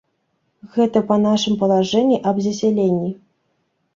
Гэта 0.77 1.01
па 1.09 1.17
нашым 1.25 1.53
палажэнні 1.61 2.17
аб 2.31 2.37
засяленні. 2.45 3.11